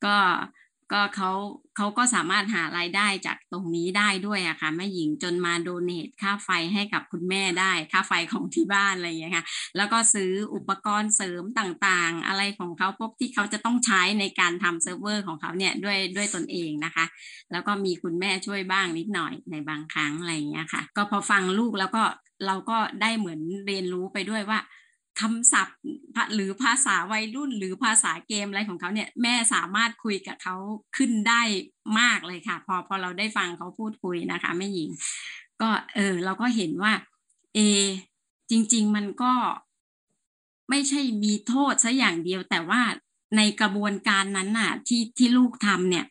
[0.05, 0.15] ก็
[0.93, 1.31] ก็เขา
[1.77, 9.45] เขาก็สามารถหารายได้จากตรงนี้ได้ด้วยอะค่ะแม่หญิงจนมา donate ค่าไฟให้กับคุณแม่ได้ค่าไฟของที่บ้านอะไรอย่างเงี้ยค่ะ
[9.77, 17.05] แล้วก็ซื้ออุปกรณ์เสริมต่างๆ อะไรของเขาพวกที่เขาจะต้องใช้ในการทำเซิร์ฟเวอร์ของเขาเนี่ยด้วยด้วยตนเองนะคะ
[17.51, 22.03] แล้วก็มีคุณแม่ช่วยบ้างนิดหน่อยในบางครั้งอะไรอย่างเงี้ยค่ะ ก็พอฟังลูกแล้วก็
[22.47, 24.59] เราก็ได้เหมือนเรียนรู้ไปด้วยว่า
[25.21, 25.77] คำศัพท์
[26.35, 30.55] หรือภาษาวัยรุ่น หรือภาษาเกมอะไรของเขาเนี่ยแม่สามารถคุยกับเขา
[30.97, 31.41] ขึ้นได้
[31.99, 34.89] มากเลยค่ะ พอพอเราได้ฟังเขาพูดคุยนะคะแม่หญิง
[35.61, 36.93] ก็เออเราก็เห็นว่า
[37.55, 37.59] เอ
[38.51, 39.33] จริง ๆ มันก็
[40.69, 42.81] ไม่ใช่มีโทษซะอย่างเดียว แต่ว่า
[43.37, 46.05] ในกระบวนการนั้นน่ะ ที่ที่ลูกทำเนี่ย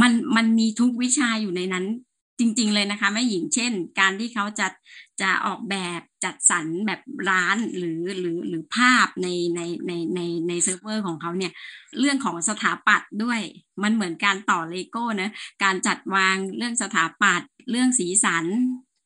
[0.00, 1.86] มันมันมีทุกวิชาอยู่ในนั้น
[2.38, 4.66] จริง ๆ เลยนะคะแม่หญิงเช่น การที่เขาจะ
[5.22, 7.00] จะออกแบบจัดสรรแบบ
[7.30, 11.52] ร้านหรือหรือหรือภาพในในในในในเซิร์ฟเวอร์ของเขาเนี่ย
[11.98, 13.40] เรื่องของสถาปัตย์ด้วย
[13.82, 15.30] มันเหมือนการต่อเลโก้นะ
[15.64, 18.46] การจัดวางเรื่องสถาปัตย์เรื่องสีสัน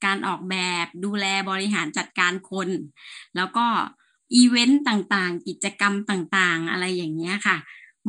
[0.04, 2.68] การออกแบบดูแลบริหารจัดการคน
[3.36, 3.66] แล้วก็
[4.34, 7.56] อีเวนต์ต่างๆ กิจกรรมต่างๆ อะไรอย่างเงี้ยค่ะ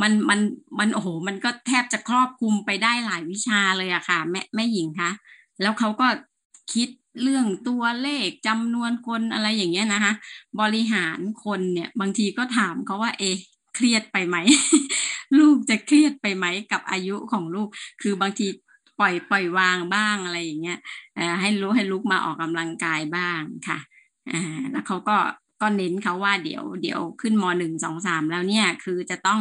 [0.01, 0.39] มันมัน
[0.79, 5.11] มันโอ้โหมันก็แทบจะครอบคลุมไปได้หลายวิชาเลยอะค่ะ แม่แม่หญิงคะ
[5.61, 6.07] แล้วเขาก็
[6.73, 6.89] คิด
[7.21, 10.13] เรื่องตัวเลขจำนวนคนอะไรอย่างเงี้ยนะคะ
[10.61, 13.23] บริหารคนเนี่ยบางทีก็ถามเขาว่า เอ
[13.75, 14.37] เครียดไปไหม
[15.37, 17.67] ลูกจะเครียดไปไหมกับอายุของลูก
[18.01, 18.47] คือบางที
[18.99, 20.79] ปล่อยปล่อยวางบ้างอะไรอย่างเงี้ย
[21.41, 23.79] ให้รู้ให้ลูกมาออกกำลังกายบ้างค่ะ
[24.31, 25.17] อ่าแล้วเขาก็
[25.61, 27.43] ก็เน้นเขาว่าเดี๋ยวเดี๋ยวขึ้น ม.
[27.59, 29.39] หนึ่งสองสามแล้วเนี่ย คือจะต้อง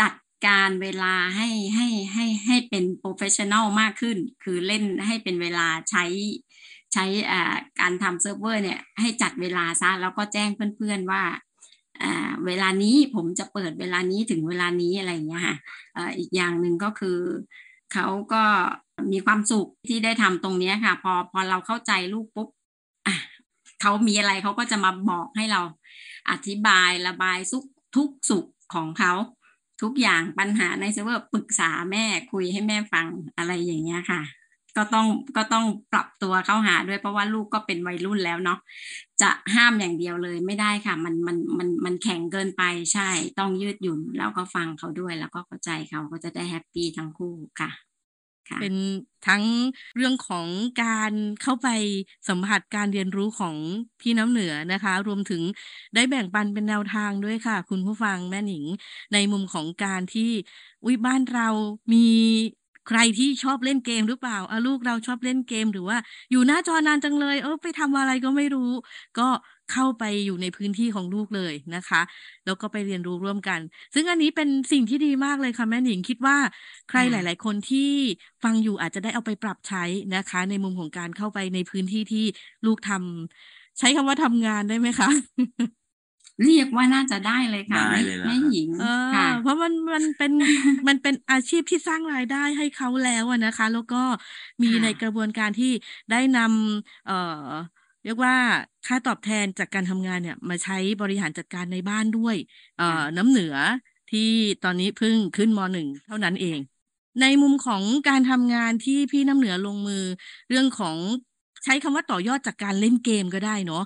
[0.00, 0.12] จัด
[0.46, 6.04] การเวลาให้ให้ให้ให้เป็น professional มากขึ้น คือเล่นให้เป็นเวลาใช้
[6.96, 7.06] ใช้
[7.80, 11.22] การทำเซิร์ฟเวอร์เนี่ยให้จัดเวลาซะแล้วก็แจ้งเพื่อนๆว่า
[12.46, 15.56] เวลานี้ผมจะเปิดเวลานี้ถึงเวลานี้อะไรอย่างเงี้ยค่ะ
[16.18, 17.18] อีกอย่างหนึ่งก็คือ
[17.92, 18.42] เขาก็
[19.12, 22.48] มีความสุขที่ได้ทำตรงนี้ค่ะ พอพอเราเข้าใจลูกปุ๊บ
[23.80, 25.62] เขามีอะไรเขาก็จะมาบอกให้เรา
[26.30, 27.64] อธิบายระบายสุข
[27.96, 29.12] ทุกข์สุขของเขา
[29.82, 33.06] ทุกอย่างปัญหาในเซิร์ฟเวอร์ปรึกษาแม่คุยให้แม่ฟัง
[33.38, 34.22] อะไรอย่างเงี้ยค่ะ
[34.76, 38.58] ก็ต้องก็ต้องปรับตัวเข้าหาด้วยเพราะว่าลูกก็เป็นวัยรุ่นแล้วเนาะ
[39.22, 42.62] จะห้ามอย่างเดียวเลยไม่ได้ค่ะ มันมันมันมันแข็งเกินไป
[42.92, 47.70] ใช่ ต้องยืดหยุ่นแล้วก็ฟังเขาด้วย แล้วก็เข้าใจเขาก็จะได้แฮปปี้ทั้งคู่ค่ะ
[48.58, 48.74] เป็น
[49.26, 49.44] ทั้ง
[49.96, 50.48] เรื่องของ
[50.82, 51.12] การ
[51.42, 51.68] เข้าไป
[52.28, 53.56] สัมผัสการเรียนรู้ของ
[54.00, 55.42] พี่น้ำเหนือนะคะ รวมถึง
[55.94, 58.64] ได้แบ่งปันเป็นแนวทางด้วยค่ะ คุณผู้ฟังแม่หนิง
[59.12, 60.30] ในมุมของการที่
[60.84, 61.48] อุ้ยบ้านเรา
[61.92, 61.98] มี
[62.88, 65.96] ใครที่ชอบเล่นเกมหรือเปล่าอาลูกเราชอบเล่นเกมหรือว่า
[66.30, 68.70] อยู่หน้าจอนานจังเลย เออไปทำอะไรก็ไม่รู้
[69.18, 69.28] ก็
[69.72, 72.00] เข้าไปอยู่ในพื้นที่ของลูกเลยนะคะ
[72.46, 73.60] แล้วก็ไปเรียนรู้ร่วมกัน
[73.94, 76.36] ซึ่งอันนี้เป็นสิ่งที่ดีมากเลยค่ะแม่หนิงคิดว่า
[76.90, 77.90] ใครหลาย ๆ คนที่
[78.42, 82.24] ฟังอยู่อาจจะได้เอาไปปรับใช้นะคะ ในมุมของการเข้าไปในพื้นที่ที่
[82.66, 85.08] ลูกทำใช้คำว่าทำงานได้ไหมคะ
[86.44, 87.82] เรียกว่าน่าจะได้เลยค่ะ
[88.24, 88.68] แม่หญิง
[89.14, 90.32] ค่ะเพราะมันมันเป็น
[90.88, 94.02] มันเป็นอาชีพที่สร้างรายได้ให้เขาแล้วนะคะ แล้วก็
[94.62, 95.72] มีในกระบวนการที่
[96.10, 97.50] ได้นำเอ่อ
[98.04, 98.34] เรียกว่า
[98.86, 102.36] ค่าตอบแทนจากการทำงานเนี่ยมาใช้บริหารจัดการในบ้านด้วย
[102.78, 103.54] เอ่อน้ำเหนือ
[104.10, 104.28] ที่
[104.64, 106.58] ตอนนี้เพิ่งขึ้นมหนึ่งเท่านั้นเอง
[107.22, 110.02] ในมุมของการทำงานที่พี่น้ำเหนือลงมือ
[110.48, 110.96] เรื่องของ
[111.64, 113.84] ใช้คำว่าต่อยอดจากการเล่นเกมก็ได้เนาะ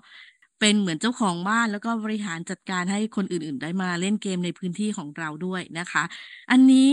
[0.61, 6.03] เป็นเหมือนเจ้าของบ้านแล้วก็บริหารจัดการให้คนอื่นๆ ได้มาเล่นเกมในพื้นที่ของเราด้วยนะคะ
[6.51, 6.90] อันนี้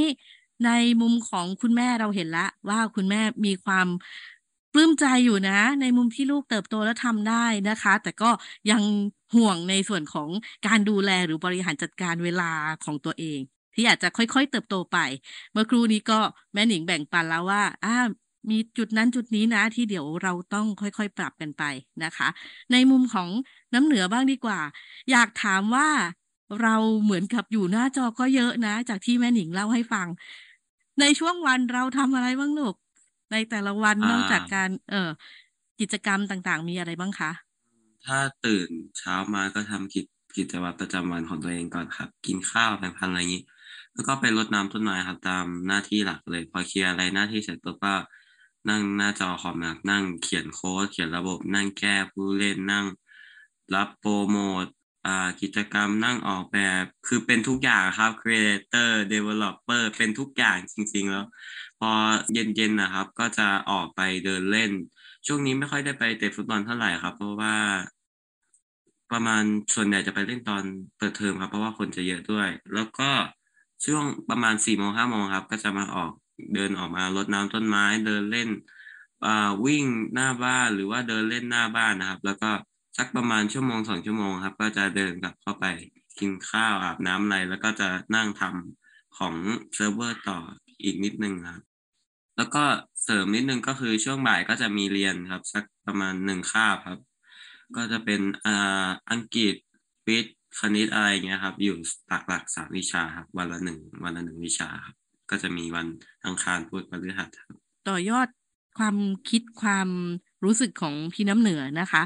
[0.66, 3.88] ในมุมของคุณแม่เราเห็นละว่าคุณแม่มีความ
[4.74, 8.30] ปลื้มใจอยู่นะ ในมุมที่ลูกเติบโตแล้วทำได้นะคะ แต่ก็
[8.72, 8.82] ยัง
[9.36, 10.30] ห่วงในส่วนของ
[10.68, 12.52] การดูแลหรือบริหารจัดการเวลา
[12.86, 13.40] ของตัวเอง
[13.76, 14.98] ที่อาจจะค่อยๆ เติบโตไป
[15.52, 16.20] เมื่อครู่นี้ก็
[16.54, 17.96] แม่หนิงแบ่งปันแล้วว่าอ่า
[18.50, 21.64] มีจุดนั้นจุดนี้นะที่เดี๋ยวเราต้องค่อยๆ ปรับกันไป
[22.04, 22.28] นะคะ
[22.72, 23.30] ในมุมของ
[23.74, 24.60] น้ำเหนือบ้างดีกว่า
[25.12, 25.88] อยากถามว่า
[26.62, 30.08] เราเหมือนกับอยู่หน้าจอก็เยอะนะ จากที่แม่หนิงเล่าให้ฟัง
[31.00, 32.76] ในช่วงวันเราทำอะไรบ้างลูก
[33.32, 35.10] ในแต่ละวันนอกจากการเออ
[35.80, 37.32] กิจกรรมต่างๆ มีอะไรบ้างคะ
[38.06, 40.06] ถ้าตื่นเช้ามาก็ทำกิจ
[40.38, 43.44] กิจวัตรประจำวันของตัวเองก่อนครับ กินข้าวแปรงฟันอะไรอย่างนี้
[43.94, 47.94] แล้วก็ไปรดน้ำต้นไม้ครับตามหน้าที่หลักเลย พอเคลียร์อะไรหน้าที่เสร็จตัวก็
[48.70, 52.86] นั่งหน้าจอคอมนะนั่งเขียนโค้ดเขียนระบบ นั่งแก้ผู้เล่นนั่ง
[53.76, 54.66] รับโปรโมท
[55.06, 61.26] อ่ากิจกรรมนั่งออกแบบ คือเป็นทุกอย่างครับ Creator Developer เป็นทุกอย่างจริง ๆ แล้ว
[61.80, 61.92] พอ
[62.34, 64.72] เย็นๆนะครับ ก็จะออกไปเดินเล่น
[65.28, 67.56] ช่วงนี้ไม่ค่อยได้ไปเตะฟุตบอลเท่าไหร่ครับ เพราะว่า
[69.12, 69.44] ประมาณ
[69.76, 70.64] ส่วนใหญ่จะไปเล่นตอน
[70.98, 73.10] เปิดเทอมครับ เพราะว่าคนจะเยอะด้วย แล้วก็
[73.86, 76.12] ช่วงประมาณสี่โมงห้าโมงครับ ก็จะมาออก
[76.54, 78.50] เดินออกมารดน้ำต้นไม้เดินเล่น
[79.26, 82.50] อ่าวิ่งหน้าบ้านหรือว่าเดินเล่นหน้าบ้านนะครับ แล้วก็
[82.98, 85.66] สักประมาณชั่วโมงสองชั่วโมงครับ ก็จะเดินกลับเข้าไป
[86.20, 89.36] กินข้าวอาบน้ำอะไรแล้วก็จะนั่งทำของ
[89.74, 90.40] เซิร์ฟเวอร์ต่อ
[90.84, 91.62] อีกนิดนึงครับ
[92.38, 92.64] แล้วก็
[93.04, 97.00] เสริมนิดนึงก็คือช่วงบ่ายก็จะมีเรียนครับ สักประมาณหนึ่งคาบครับ
[97.76, 99.56] ก็จะเป็นอ่าอังกฤษ
[100.08, 101.76] วิทย์คณิตอะไรเงี้ยครับ อยู่
[102.08, 104.97] หลักหลักสามวิชาครับวันละหนึ่งวันละหนึ่งวิชาครับ
[105.32, 105.88] ก็จะมีวัน
[106.26, 107.58] อังคารพุธพฤหัสครับ
[107.90, 108.28] ต่อยอด
[108.78, 108.96] ความ
[109.30, 109.90] คิดความ
[110.46, 112.02] รู้สึกของพี่น้ำเหนือนะคะ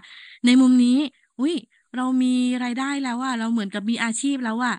[0.45, 0.97] ในมุมนี้
[1.39, 1.55] อุ้ย
[1.97, 4.71] เรามีรายได้แล้วว่าเราเหมือนกับมีอาชีพแล้วว่า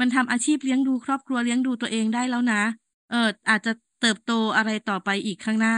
[0.00, 2.62] มันทำอาชีพเลี้ยงดูครอบครัวเลี้ยงดูตัวเองได้แล้วนะ
[3.10, 5.76] เอออาจจะเติบโตอะไรต่อไปอีกข้างหน้า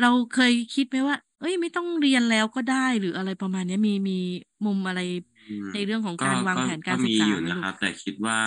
[0.00, 4.18] เราเคยคิดไหมว่า เอ้ยไม่ต้องเรียนแล้วก็ได้หรืออะไรประมาณนี้มีมี
[4.66, 5.00] มุมอะไร
[5.48, 8.38] อืมในเรื่องของก็การวางก็แผนการก็ศึกมีษาอยู่ไหมนะลูกครับ แต่คิดว่า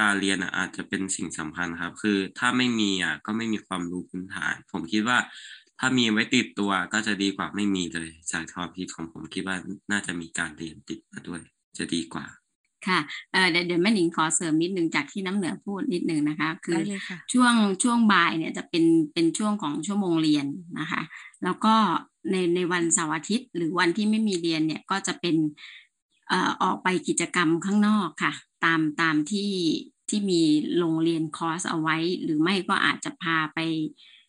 [0.00, 5.18] การเรียนอะอาจจะเป็นสิ่งสำคัญครับ คือถ้าไม่มีอะก็ไม่มีความรู้พื้นฐาน ผมคิดว่า
[5.78, 9.56] ถ้ามีไว้ติดตัวก็จะดีกว่าไม่มีเลย จากความคิดของผมคิดว่า
[9.92, 11.40] น่าจะมีการเรียนติดมาด้วย
[11.78, 12.26] จะดีกว่า
[12.86, 13.00] ค่ะ
[13.32, 20.46] เออเดี๋ยวเดี๋ยวแม่หนิงขอเสริมนิดนึงจากที่น้ำเหนือพูดนิดนึงนะคะ คือได้เลยค่ะช่วงช่วงบ่ายเนี่ยจะเป็นเป็นช่วงของชั่วโมงเรียน
[20.80, 21.02] นะคะ
[21.44, 21.74] แล้วก็
[22.30, 25.36] ในในวันเสาร์อาทิตย์ หรือวันที่ไม่มีเรียนเนี่ยก็จะเป็น
[26.28, 28.32] เอ่อออกไปกิจกรรมข้างนอกค่ะ
[28.64, 29.52] ตามตามที่
[30.08, 30.42] ที่มี
[30.78, 33.58] โรงเรียนคอร์สเอาไว้ หรือไม่ก็อาจจะพาไป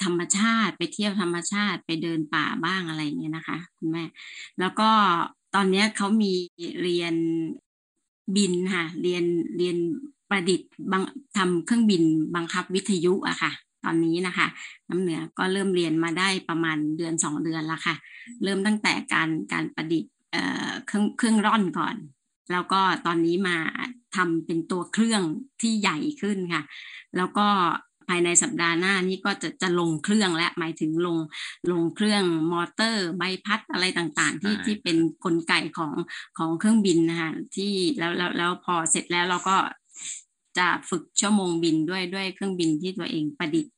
[0.04, 4.06] ธรรมชาติไปเที่ยวธรรมชาติไปเดินป่าบ้างอะไรเงี้ยนะคะคุณแม่
[4.60, 4.90] แล้วก็
[5.56, 6.34] ตอนนี้เขามี
[6.82, 7.16] เรียน
[8.36, 9.24] บินค่ะ เรียน
[9.58, 9.78] เรียน
[10.30, 11.04] ประดิษฐ์บัง
[11.38, 12.04] ทำเครื่องบิน
[12.36, 13.52] บังคับวิทยุอะค่ะ
[13.84, 14.48] ตอนนี้นะคะ
[14.90, 17.96] น้ำเหนือก็เริ่มเรียนมาได้ประมาณเดือนสองเดือนล้วค่ะ
[18.44, 21.96] เริ่มตั้งแต่การการประดิษฐ์เอ่อเครื่องเครื่องร่อนก่อน
[22.52, 23.58] แล้วก็ตอนนี้มา
[24.16, 25.22] ทำเป็นตัวเครื่อง
[25.62, 26.64] ที่ใหญ่ขึ้นค่ะ
[27.18, 27.48] แล้วก็
[28.10, 31.18] ภายในสัปดาห์หน้านี้ก็จะจะลงเครื่องและหมายถึงลง
[31.72, 35.94] ลงเครื่องมอเตอร์ใบพัดอะไรต่างๆ ที่ใช่ที่เป็นกลไกของ
[36.38, 39.58] ของเครื่องบินนะคะที่แล้วแล้วแล้วพอเสร็จแล้วเราก็
[40.58, 43.74] จะฝึกชั่วโมงบินด้วยด้วยเครื่องบินที่ตัวเองประดิษฐ์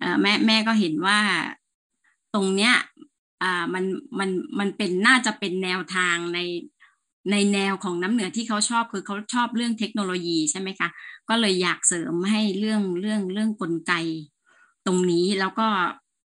[0.00, 1.18] เอ่อแม่แม่ก็เห็นว่า
[2.34, 2.74] ตรงเนี้ย
[3.42, 3.84] อ่ามัน
[4.18, 6.38] มันมันเป็นน่าจะเป็นแนวทางใน
[7.30, 10.88] ในแนวของน้ำเหนือที่เขาชอบคือเขาชอบเรื่องเทคโนโลยีใช่ไหมคะ
[11.28, 13.92] ก็เลยอยากเสริมให้เรื่องเรื่องเรื่องกลไก
[14.86, 15.68] ตรงนี้แล้วก็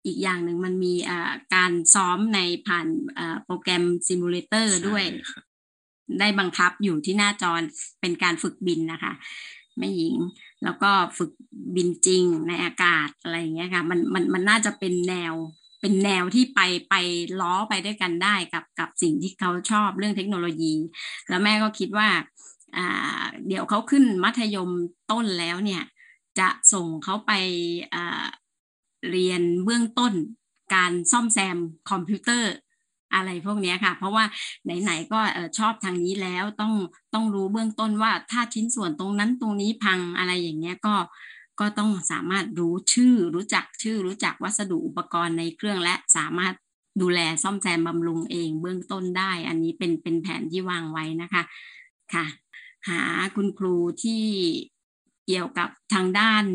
[0.05, 5.43] อีกอย่างหนึ่งมันมีอ่าการซ้อมในผ่านอ่าโปรแกรม simulator ด้วยใช่ครับ
[6.19, 7.51] ได้บังคับอยู่ที่หน้าจอ
[8.01, 9.13] เป็นการฝึกบินนะคะ
[9.77, 10.15] แม่หญิง
[10.63, 11.31] แล้วก็ฝึก
[11.75, 15.33] บินจริงในอากาศอะไรอย่างเงี้ยค่ะมันมันมันน่าจะเป็นแนว
[15.85, 16.95] เป็นแนวที่ไปไป
[17.41, 20.73] ล้อไปด้วยกันได้กับกับสิ่งที่เขาชอบเรื่องเทคโนโลยี
[21.29, 22.09] แล้วแม่ก็คิดว่า
[22.77, 24.69] อ่าเดี๋ยวเขาขึ้นมัธยม
[25.11, 25.83] ต้นแล้วเนี่ย
[26.39, 27.31] จะส่งเขาไป
[27.93, 28.25] อ่า
[29.11, 30.13] เรียนเบื้องต้น
[30.75, 31.57] การซ่อมแซม
[31.89, 32.53] คอมพิวเตอร์
[33.13, 34.25] อะไรพวกนี้ค่ะ เพราะว่า
[34.81, 35.19] ไหนๆก็
[35.57, 36.73] ชอบทางนี้แล้วต้อง
[37.13, 40.95] ต้องรู้เบื้องต้นว่าถ้าชิ้นส่วนตรงนั้นตรงนี้พังอะไรอย่างเงี้ยก็
[41.59, 46.53] ก็ต้องสามารถรู้ชื่อ รู้จักชื่อ รู้จักวัสดุอุปกรณ์ในเครื่องและสามารถ
[47.01, 51.43] ดูแลซ่อมแซมบำรุงเองเบื้องต้นได้ อันนี้เป็นเป็นแผนที่วางไว้นะคะ
[52.13, 52.25] ค่ะ
[52.89, 53.01] หา
[53.35, 54.23] คุณครูที่
[55.27, 56.45] เกี่ยวกับทางด้าน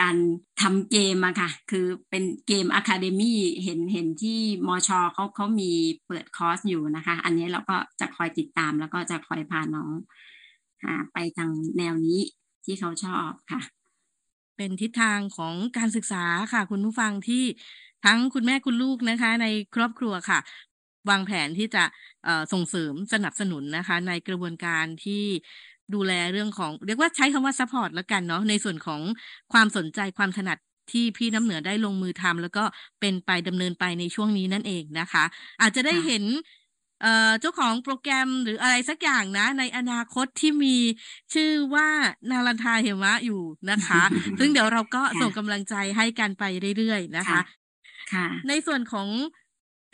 [0.00, 0.16] การ
[0.60, 5.70] ทำเกมอะค่ะ คือเป็นเกมอะคาเดมี่เห็นเห็นที่มอชอเขาเขามี
[6.06, 9.90] เปิดคอร์สอยู่นะคะ อันนี้เราก็จะคอยติดตามแล้วก็จะคอยพาน้อง
[10.84, 12.20] หาไปทางแนวนี้
[12.64, 13.60] ที่เขาชอบค่ะ
[14.56, 17.44] เป็นทิศทางของการศึกษาค่ะ คุณผู้ฟังที่
[18.04, 20.38] ทั้งคุณแม่คุณลูกนะคะ ในครอบครัวค่ะ
[21.10, 21.84] วางแผนที่จะ
[22.52, 25.24] ส่งเสริมสนับสนุนนะคะ ในกระบวนการที่
[25.94, 29.00] ดูแลเรื่องของ เรียกว่าใช้คำว่า support แล้วกันเนาะในส่วนของ
[29.52, 30.58] ความสนใจความถนัด
[30.92, 32.64] ที่พี่น้ำเหนือได้ลงมือทำแล้วก็
[33.00, 35.24] เป็นไปดำเนินไปในช่วงนี้นั่นเองนะคะ
[35.60, 36.24] อาจจะได้เห็น
[37.02, 40.76] เอ่อเจ้าของโปรแกรมหรืออะไรสักอย่างนะ ในอนาคตที่มี
[41.34, 41.88] ชื่อว่า
[42.30, 44.02] นารันทาเหมะอยู่นะคะ
[44.38, 46.44] ซึ่งเดี๋ยวเราก็ค่ะส่งกำลังใจให้กันไป
[46.78, 47.40] เรื่อยๆนะคะค่ะ
[48.12, 49.08] ค่ะในส่วนของ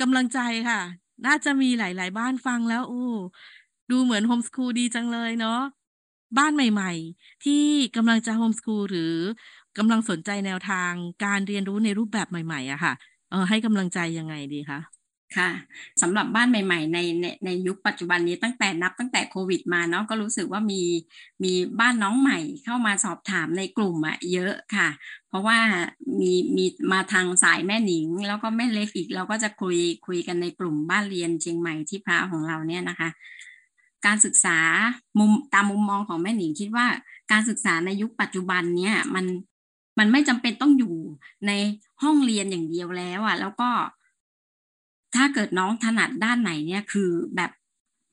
[0.00, 0.38] กำลังใจ
[0.68, 0.80] ค่ะ
[1.26, 3.02] น่าจะมีหลาย ๆ บ้านฟังแล้วโอ้
[3.90, 5.60] ดูเหมือนโฮมส o ูลดีจังเลยเนาะ
[6.38, 7.62] บ้านใหม่ ๆ ที่
[7.96, 9.14] กำลังจะโฮมส o ูลหรือ
[9.78, 10.92] กำลังสนใจแนวทาง
[11.24, 12.92] การเรียนรู้ในรูปแบบใหม่ ๆอะค่ะ
[13.30, 15.01] เออให้กำลังใจยังไงดีคะ
[15.36, 15.50] ค่ะ
[16.02, 20.82] สำหรับบ้านใหม่ ๆ ในในในยุคปัจจุบันนี้ตั้งแต่นับตั้งแต่โควิดมาเนาะก็รู้สึกว่ามี
[21.44, 24.88] มีบ้านน้องใหม่เข้ามาสอบถามในกลุ่มอะเยอะค่ะ
[25.28, 25.58] เพราะว่า
[26.20, 33.08] มีมีมาทางสายแม่หนิง แล้วก็แม่เล็กอีกเราก็จะคุยคุยกันในกลุ่มบ้านเรียนเชียงใหม่ที่พระของเราเนี่ยนะคะ
[34.06, 34.58] การศึกษา
[35.18, 36.86] มุมตามมุมมองของแม่หนิงคิดว่า
[37.32, 39.26] การศึกษาในยุคปัจจุบันเนี่ยมัน
[39.98, 40.94] มันไม่จำเป็นต้องอยู่
[41.46, 41.52] ใน
[42.02, 43.70] ห้องเรียนอย่างเดียวแล้วอะแล้วก็
[45.14, 47.50] ถ้าเกิดน้องถนัดด้านไหนเนี่ยคือแบบ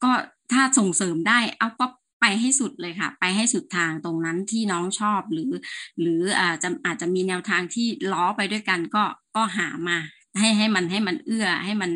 [0.03, 0.11] ก็
[0.51, 1.87] ถ้าส่งเสริมได้เอาก็
[2.21, 5.51] ไปให้สุดเลยค่ะ ไปให้สุดทางตรงนั้นที่น้องชอบหรือ
[5.99, 9.03] หรืออาจจะอาจจะมีแนวทางที่ล้อไปด้วยกันก็
[9.35, 9.97] ก็หามา
[10.39, 11.91] ให้ให้มันให้มันเอื้อให้มัน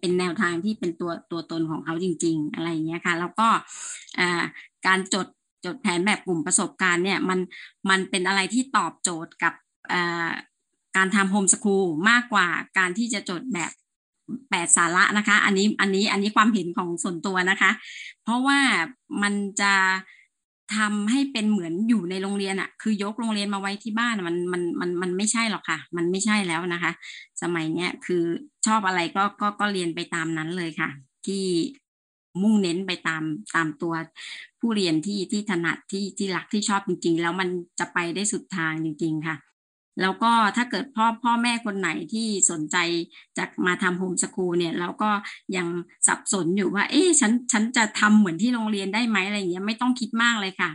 [0.00, 3.48] เป็นแนวทางที่เป็นตัวตัวตนของเขาจริง ๆ อะไรอย่างเงี้ยค่ะ แล้วก็
[4.86, 5.26] การจด
[5.64, 7.38] จดแผนแบบกลุ่มประสบการณ์เนี่ยมัน
[7.90, 9.54] มันเป็นอะไรที่ตอบโจทย์กับ
[10.96, 13.72] การทำโฮมสคูลมากกว่าการที่จะจดแบบ
[14.50, 17.70] แปดสาระนะคะ อันนี้อันนี้อันนี้ความเห็นของส่วนตัวนะคะ
[18.22, 18.58] เพราะว่า
[19.22, 19.74] มันจะ
[20.76, 26.92] ทำให้เป็นเหมือนอยู่ในโรงเรียนอะคือยกโรงเรียนมาไว้ที่บ้านมันมันมันมันไม่ใช่หรอกค่ะ มันไม่ใช่แล้วนะคะ
[27.42, 28.24] สมัยเนี้ยคือ
[28.66, 30.90] ชอบอะไรก็ก็ก็เรียนไปตามนั้นเลยค่ะ
[31.26, 31.44] ที่
[32.42, 33.22] มุ่งเน้นไปตาม
[33.54, 33.94] ตามตัว
[34.60, 39.36] ผู้เรียนที่ที่ถนัดที่ที่รักที่ชอบจริง ๆ แล้วมันจะไปได้สุดทางจริง ๆ ค่ะ
[40.00, 42.76] แล้วก็ถ้าเกิดพ่อพ่อแม่คนไหนที่สนใจ
[43.38, 45.10] จะมาทำโฮมสคูลเนี่ยแล้วก็
[45.56, 45.66] ยัง
[46.06, 50.70] สับสนอยู่ว่า เอ๊ะฉันฉันจะทำเหมือนที่โรงเรียนได้ไหมอะไรอย่างเงี้ยไม่ต้องคิดมากเลยค่ะ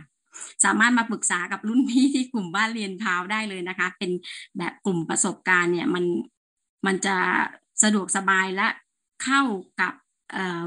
[0.64, 4.10] สามารถมาปรึกษากับรุ่นพี่ที่กลุ่มบ้านเรียนพาวได้เลยนะคะ เป็น
[4.58, 6.04] แบบกลุ่มประสบการณ์เนี่ยมัน
[6.86, 7.16] มันจะ
[7.82, 8.68] สะดวกสบายและ
[9.24, 9.42] เข้า
[9.80, 9.92] กับ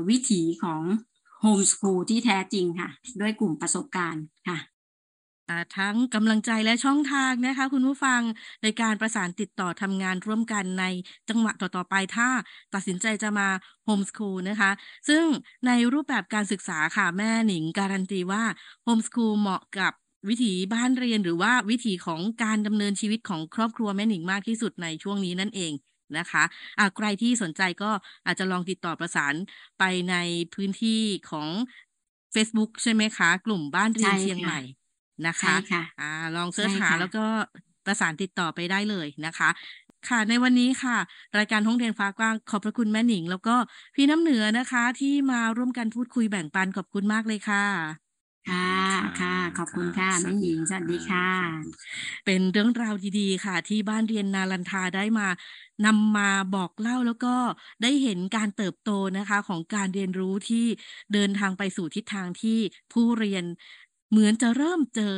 [0.10, 0.82] วิถีของ
[1.42, 2.90] โฮมสคูลที่แท้จริงค่ะ
[3.22, 4.58] ด้วยกลุ่มประสบการณ์ค่ะ
[5.78, 8.22] ทั้งกำลังใจและช่องทางนะคะ คุณผู้ฟัง
[8.64, 10.86] ในการประสานติดต่อทำงานร่วมกันใน
[11.30, 12.30] จังหวะต่อ ๆ ไปถ้า
[12.74, 13.48] ตัดสินใจจะมา
[13.86, 14.72] โฮมสคูลนะคะ
[15.10, 15.26] ซึ่ง
[15.68, 18.44] ในรูปแบบการศึกษาค่ะ แม่หนิงการันตีว่า
[18.84, 19.94] โฮมสคูลเหมาะกับ
[20.30, 25.74] วิถีบ้านเรียนหรือว่าวิถีของการดำเนินชีวิตของครอบครัวแม่หนิงมากที่สุดในช่วงนี้นั่นเอง
[26.18, 27.92] นะคะะใครที่สนใจก็
[28.26, 29.34] อาจจะลองติดต่อประสาน
[29.80, 30.16] ไปใน
[30.54, 31.50] พื้นที่ของ
[32.34, 34.60] Facebook ใช่ไหมคะ กลุ่มบ้านเรียนเชียงใหม่
[35.28, 36.04] นะคะค่ะอ่า
[36.36, 37.26] ลองเสิร์ชหาแล้วก็
[37.86, 39.50] ประสานติดต่อไปได้เลยนะคะ
[40.10, 40.98] ค่ะในวันนี้ค่ะ
[41.38, 43.56] รายการห้องเรียนฟ้ากว้างขอบพระคุณแม่หนิง แล้วก็
[43.96, 47.66] พี่น้ำเหนือนะคะ ที่มาร่วมกันพูดคุยแบ่งปันขอบคุณมากเลยค่ะ
[48.50, 48.70] ค่ะ
[49.20, 51.26] ค่ะ ขอบคุณค่ะแม่หญิงสวัสดีค่ะ
[52.26, 55.28] เป็นเรื่องราวดีๆค่ะ ที่บ้านเรียนนาลันทาได้มา
[55.86, 57.36] นำมาบอกเล่าแล้วก็
[57.82, 60.66] ได้เห็นการเติบโตนะคะ ของการเรียนรู้ที่
[61.14, 62.60] เดินทางไปสู่ทิศทางที่
[62.94, 63.44] ผู้เรียน
[64.16, 65.16] เหมือนจะเริ่มเจอ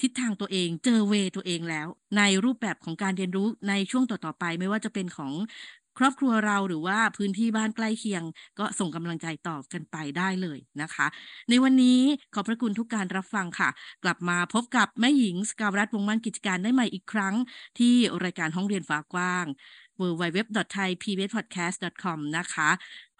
[0.00, 5.32] ทิศทางตัวเอง เจอเวตัวเองแล้ว ในรูปแบบของการเรียนรู้ในช่วงต่อๆไป ไม่ว่าจะเป็นของ
[5.98, 8.22] ครอบครัวเราหรือว่าพื้นที่บ้านใกล้เคียง
[8.58, 11.06] ก็ส่งกำลังใจต่อกันไปได้เลยนะคะ
[11.50, 12.00] ในวันนี้
[12.34, 13.68] ขอบพระคุณทุกการรับฟังค่ะ
[14.04, 17.34] กลับมาพบกับแม่หญิงสกาวรัตวงมั่นกิจการได้ใหม่อีกครั้ง
[17.78, 19.46] ที่รายการห้องเรียนฝากว้าง
[20.00, 22.68] www.thaipbspodcast.com นะคะ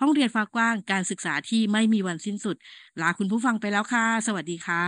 [0.01, 2.57] ห้องเรียนฟ้ากว้างการศึกษาที่ไม่มีวันสิ้นสุด
[3.01, 4.85] ลาคุณผู้ฟังไปแล้วค่ะ สวัสดีค่ะ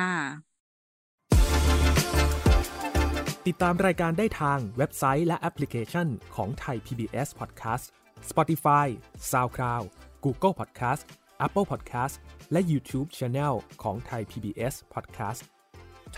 [3.47, 7.85] ติดตามรายการได้ทางเว็บไซต์และแอปพลิเคชันของไทย PBS Podcast
[8.31, 8.87] Spotify
[9.31, 9.85] SoundCloud
[10.25, 11.03] Google Podcast
[11.47, 12.15] Apple Podcast
[12.53, 15.41] และ YouTube Channel ของไทย PBS Podcast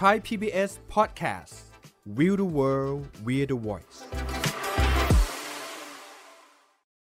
[0.00, 1.54] Thai PBS Podcast
[2.16, 3.96] We the World We the Voice